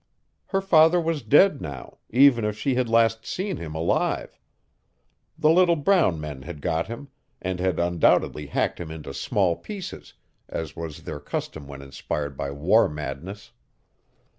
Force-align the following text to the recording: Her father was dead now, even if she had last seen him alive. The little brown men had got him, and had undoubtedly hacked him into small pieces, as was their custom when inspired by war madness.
Her 0.47 0.61
father 0.61 0.99
was 0.99 1.21
dead 1.21 1.61
now, 1.61 1.99
even 2.09 2.43
if 2.43 2.57
she 2.57 2.73
had 2.73 2.89
last 2.89 3.23
seen 3.23 3.57
him 3.57 3.75
alive. 3.75 4.39
The 5.37 5.51
little 5.51 5.75
brown 5.75 6.19
men 6.19 6.41
had 6.41 6.59
got 6.59 6.87
him, 6.87 7.09
and 7.39 7.59
had 7.59 7.77
undoubtedly 7.79 8.47
hacked 8.47 8.79
him 8.79 8.89
into 8.89 9.13
small 9.13 9.55
pieces, 9.55 10.15
as 10.49 10.75
was 10.75 11.03
their 11.03 11.19
custom 11.19 11.67
when 11.67 11.83
inspired 11.83 12.35
by 12.35 12.49
war 12.49 12.89
madness. 12.89 13.51